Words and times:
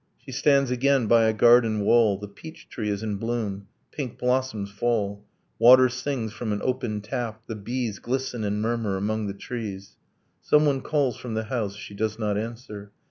She 0.17 0.31
stands 0.31 0.71
again 0.71 1.05
by 1.05 1.25
a 1.25 1.31
garden 1.31 1.81
wall, 1.81 2.17
The 2.17 2.27
peach 2.27 2.67
tree 2.69 2.89
is 2.89 3.03
in 3.03 3.17
bloom, 3.17 3.67
pink 3.91 4.17
blossoms 4.17 4.71
fall, 4.71 5.23
Water 5.59 5.89
sings 5.89 6.33
from 6.33 6.51
an 6.51 6.59
opened 6.63 7.03
tap, 7.03 7.43
the 7.45 7.53
bees 7.55 7.99
Glisten 7.99 8.43
and 8.43 8.63
murmur 8.63 8.97
among 8.97 9.27
the 9.27 9.35
trees. 9.35 9.97
Someone 10.41 10.81
calls 10.81 11.17
from 11.17 11.35
the 11.35 11.43
house. 11.43 11.75
She 11.75 11.93
does 11.93 12.17
not 12.17 12.35
answer. 12.35 12.89